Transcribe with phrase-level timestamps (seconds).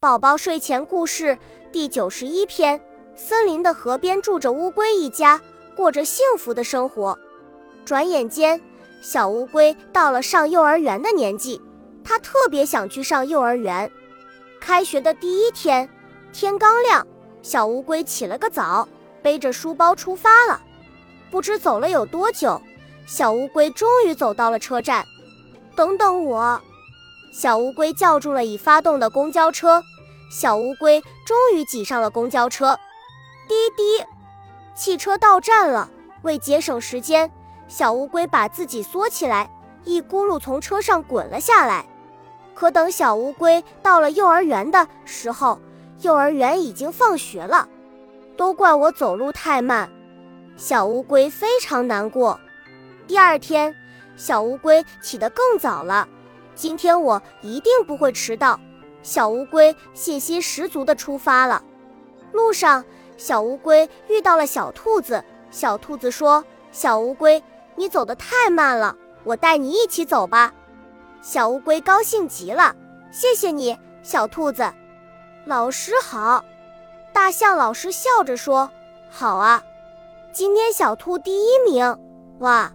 [0.00, 1.36] 宝宝睡前故事
[1.70, 2.80] 第九十一篇：
[3.14, 5.38] 森林的河边住着乌龟一家，
[5.76, 7.18] 过着幸福的生活。
[7.84, 8.58] 转眼间，
[9.02, 11.60] 小乌龟到了上幼儿园的年纪，
[12.02, 13.92] 它特别想去上幼儿园。
[14.58, 15.86] 开学的第一天，
[16.32, 17.06] 天刚亮，
[17.42, 18.88] 小乌龟起了个早，
[19.20, 20.58] 背着书包出发了。
[21.30, 22.58] 不知走了有多久，
[23.06, 25.04] 小乌龟终于走到了车站。
[25.76, 26.58] 等等我！
[27.32, 29.82] 小乌龟叫住了已发动的公交车，
[30.30, 32.78] 小乌龟终于挤上了公交车。
[33.48, 34.04] 滴滴，
[34.74, 35.88] 汽车到站了。
[36.22, 37.30] 为节省时间，
[37.66, 39.50] 小乌龟把自己缩起来，
[39.84, 41.86] 一咕噜从车上滚了下来。
[42.54, 45.58] 可等小乌龟到了幼儿园的时候，
[46.02, 47.68] 幼儿园已经放学了。
[48.36, 49.88] 都怪我走路太慢，
[50.56, 52.38] 小乌龟非常难过。
[53.06, 53.74] 第二天，
[54.16, 56.06] 小乌龟起得更早了。
[56.54, 58.58] 今天我一定不会迟到，
[59.02, 61.62] 小乌龟信心十足地出发了。
[62.32, 62.84] 路上，
[63.16, 65.24] 小乌龟遇到了小兔子。
[65.50, 67.42] 小兔子说：“小乌龟，
[67.74, 70.54] 你走得太慢了，我带你一起走吧。”
[71.22, 72.74] 小乌龟高兴极了
[73.10, 74.72] ：“谢谢你，小兔子。”
[75.44, 76.44] 老师好，
[77.12, 78.70] 大象老师笑着说
[79.10, 79.62] ：“好啊，
[80.32, 81.98] 今天小兔第一名，
[82.38, 82.70] 哇，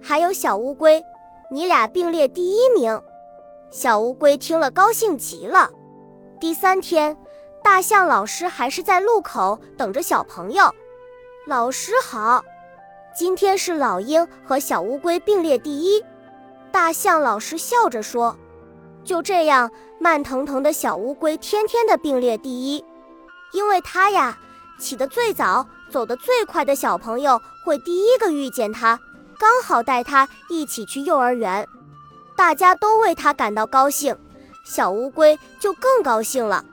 [0.00, 1.04] 还有小乌龟。”
[1.48, 3.00] 你俩并列第一名，
[3.70, 5.70] 小乌龟听了高兴极了。
[6.40, 7.16] 第三天，
[7.62, 10.74] 大象老师还是在路口等着小朋友。
[11.46, 12.44] 老师好，
[13.14, 16.04] 今天是老鹰和小乌龟并列第一。
[16.72, 18.36] 大象老师笑着说
[19.04, 22.84] ：“就这样，慢腾腾的小乌龟天天的并列第一，
[23.52, 24.36] 因为它呀，
[24.80, 28.98] 起得最早，走得最快的小朋友会第一个遇见它。”
[29.38, 31.66] 刚好带他一起去幼儿园，
[32.36, 34.16] 大家都为他感到高兴，
[34.64, 36.64] 小乌龟就更高兴了。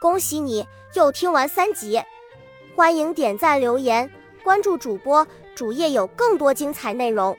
[0.00, 2.02] 恭喜你又听完三集，
[2.74, 4.10] 欢迎点赞、留言、
[4.42, 7.38] 关注主播，主页有更多精彩内容。